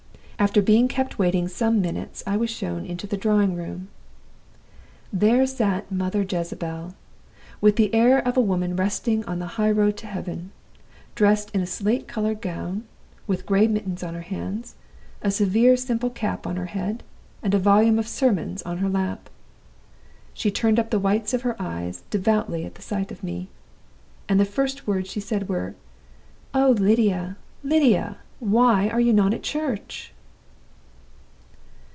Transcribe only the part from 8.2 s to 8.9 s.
a woman